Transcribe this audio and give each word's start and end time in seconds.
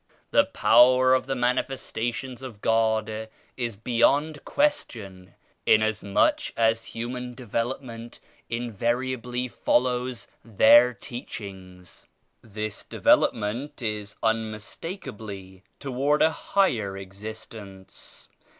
The 0.31 0.45
Power 0.45 1.13
of 1.13 1.27
the 1.27 1.35
Manifestations 1.35 2.41
of 2.41 2.59
God 2.59 3.29
is 3.55 3.75
beyond 3.75 4.43
question 4.45 5.35
inasmuch 5.67 6.51
as 6.57 6.85
human 6.85 7.35
de 7.35 7.45
velopment 7.45 8.17
invariably 8.49 9.47
follows 9.47 10.27
their 10.43 10.95
Teachings. 10.95 12.07
This 12.41 12.83
development 12.83 13.83
is 13.83 14.15
unmistakably 14.23 15.61
toward 15.79 16.23
a 16.23 16.31
higher 16.31 16.97
existence. 16.97 18.27